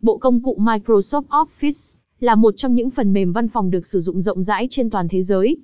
[0.00, 4.00] Bộ công cụ Microsoft Office là một trong những phần mềm văn phòng được sử
[4.00, 5.56] dụng rộng rãi trên toàn thế giới.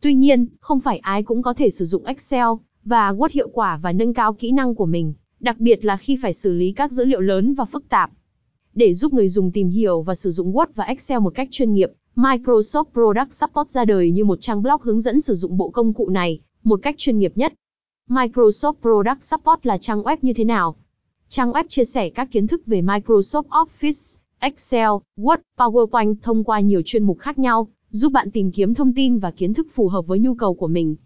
[0.00, 2.46] Tuy nhiên, không phải ai cũng có thể sử dụng Excel
[2.84, 6.18] và Word hiệu quả và nâng cao kỹ năng của mình, đặc biệt là khi
[6.22, 8.10] phải xử lý các dữ liệu lớn và phức tạp.
[8.74, 11.72] Để giúp người dùng tìm hiểu và sử dụng Word và Excel một cách chuyên
[11.72, 15.68] nghiệp, Microsoft Product Support ra đời như một trang blog hướng dẫn sử dụng bộ
[15.68, 17.52] công cụ này một cách chuyên nghiệp nhất.
[18.08, 20.76] Microsoft Product Support là trang web như thế nào?
[21.28, 26.60] Trang web chia sẻ các kiến thức về Microsoft Office, Excel, Word, PowerPoint thông qua
[26.60, 29.88] nhiều chuyên mục khác nhau, giúp bạn tìm kiếm thông tin và kiến thức phù
[29.88, 30.96] hợp với nhu cầu của mình.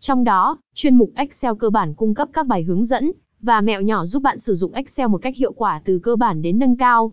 [0.00, 3.80] Trong đó, chuyên mục Excel cơ bản cung cấp các bài hướng dẫn và mẹo
[3.80, 6.76] nhỏ giúp bạn sử dụng Excel một cách hiệu quả từ cơ bản đến nâng
[6.76, 7.12] cao.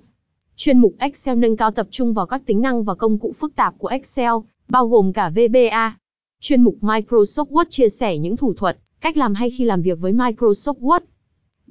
[0.56, 3.56] Chuyên mục Excel nâng cao tập trung vào các tính năng và công cụ phức
[3.56, 4.32] tạp của Excel,
[4.70, 5.98] bao gồm cả VBA.
[6.40, 10.00] Chuyên mục Microsoft Word chia sẻ những thủ thuật, cách làm hay khi làm việc
[10.00, 11.00] với Microsoft Word.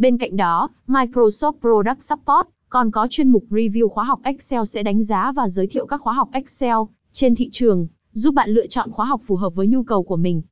[0.00, 4.82] Bên cạnh đó, Microsoft Product Support còn có chuyên mục review khóa học Excel sẽ
[4.82, 6.76] đánh giá và giới thiệu các khóa học Excel
[7.12, 10.16] trên thị trường, giúp bạn lựa chọn khóa học phù hợp với nhu cầu của
[10.16, 10.42] mình.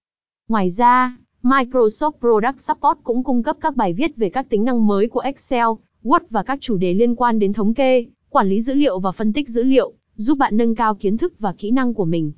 [0.49, 4.87] Ngoài ra, Microsoft Product Support cũng cung cấp các bài viết về các tính năng
[4.87, 5.67] mới của Excel,
[6.05, 9.13] Word và các chủ đề liên quan đến thống kê, quản lý dữ liệu và
[9.13, 12.33] phân tích dữ liệu, giúp bạn nâng cao kiến thức và kỹ năng của mình.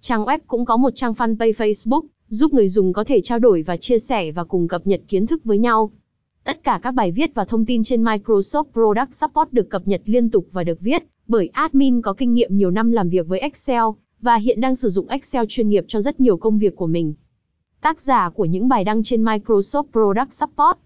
[0.00, 3.62] Trang web cũng có một trang fanpage Facebook, giúp người dùng có thể trao đổi
[3.62, 5.90] và chia sẻ và cùng cập nhật kiến thức với nhau.
[6.44, 10.02] Tất cả các bài viết và thông tin trên Microsoft Product Support được cập nhật
[10.04, 13.38] liên tục và được viết bởi admin có kinh nghiệm nhiều năm làm việc với
[13.38, 13.84] Excel
[14.20, 17.14] và hiện đang sử dụng Excel chuyên nghiệp cho rất nhiều công việc của mình.
[17.80, 20.78] Tác giả của những bài đăng trên Microsoft Product Support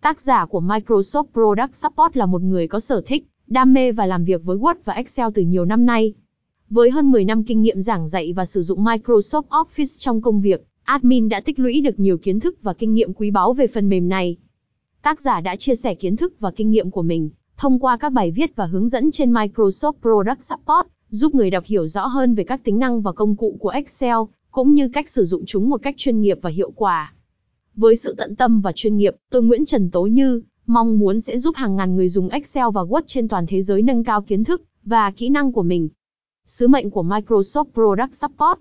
[0.00, 4.06] Tác giả của Microsoft Product Support là một người có sở thích, đam mê và
[4.06, 6.14] làm việc với Word và Excel từ nhiều năm nay.
[6.70, 10.40] Với hơn 10 năm kinh nghiệm giảng dạy và sử dụng Microsoft Office trong công
[10.40, 13.66] việc, admin đã tích lũy được nhiều kiến thức và kinh nghiệm quý báu về
[13.66, 14.36] phần mềm này.
[15.02, 18.12] Tác giả đã chia sẻ kiến thức và kinh nghiệm của mình thông qua các
[18.12, 22.34] bài viết và hướng dẫn trên Microsoft Product Support, giúp người đọc hiểu rõ hơn
[22.34, 24.16] về các tính năng và công cụ của Excel,
[24.50, 27.14] cũng như cách sử dụng chúng một cách chuyên nghiệp và hiệu quả.
[27.76, 31.38] Với sự tận tâm và chuyên nghiệp, tôi Nguyễn Trần Tố Như mong muốn sẽ
[31.38, 34.44] giúp hàng ngàn người dùng Excel và Word trên toàn thế giới nâng cao kiến
[34.44, 35.88] thức và kỹ năng của mình.
[36.46, 38.58] Sứ mệnh của Microsoft Product Support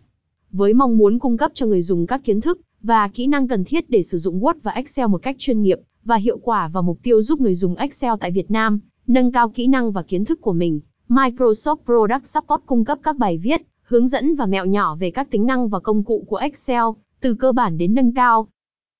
[0.51, 3.63] với mong muốn cung cấp cho người dùng các kiến thức và kỹ năng cần
[3.63, 6.81] thiết để sử dụng Word và Excel một cách chuyên nghiệp và hiệu quả và
[6.81, 10.25] mục tiêu giúp người dùng Excel tại Việt Nam nâng cao kỹ năng và kiến
[10.25, 10.79] thức của mình.
[11.09, 15.31] Microsoft Product Support cung cấp các bài viết, hướng dẫn và mẹo nhỏ về các
[15.31, 16.83] tính năng và công cụ của Excel,
[17.19, 18.47] từ cơ bản đến nâng cao.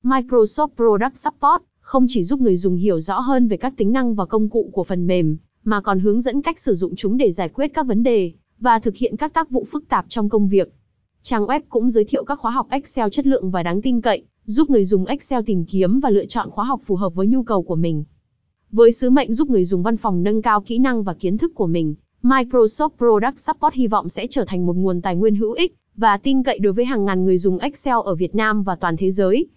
[0.04, 4.16] Microsoft Product Support không chỉ giúp người dùng hiểu rõ hơn về các tính năng
[4.16, 7.32] và công cụ của phần mềm, mà còn hướng dẫn cách sử dụng chúng để
[7.32, 10.48] giải quyết các vấn đề và thực hiện các tác vụ phức tạp trong công
[10.48, 10.74] việc.
[11.22, 14.24] Trang web cũng giới thiệu các khóa học Excel chất lượng và đáng tin cậy,
[14.50, 17.44] giúp người dùng Excel tìm kiếm và lựa chọn khóa học phù hợp với nhu
[17.44, 18.04] cầu của mình.
[18.72, 21.52] Với sứ mệnh giúp người dùng văn phòng nâng cao kỹ năng và kiến thức
[21.56, 25.52] của mình, Microsoft Product Support hy vọng sẽ trở thành một nguồn tài nguyên hữu
[25.52, 28.76] ích và tin cậy đối với hàng ngàn người dùng Excel ở Việt Nam và
[28.76, 29.48] toàn thế giới.